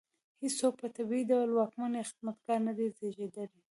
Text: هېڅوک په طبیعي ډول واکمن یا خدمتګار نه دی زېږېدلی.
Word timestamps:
هېڅوک 0.41 0.73
په 0.81 0.87
طبیعي 0.95 1.23
ډول 1.31 1.49
واکمن 1.53 1.91
یا 1.99 2.03
خدمتګار 2.09 2.59
نه 2.67 2.73
دی 2.77 2.85
زېږېدلی. 2.97 3.59